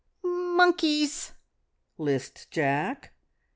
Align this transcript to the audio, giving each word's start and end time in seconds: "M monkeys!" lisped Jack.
"M 0.25 0.57
monkeys!" 0.57 1.33
lisped 1.99 2.49
Jack. 2.49 3.13